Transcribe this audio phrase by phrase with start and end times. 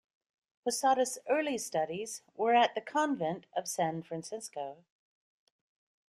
[0.63, 4.77] Posadas' early studies were at the convent of San Francisco.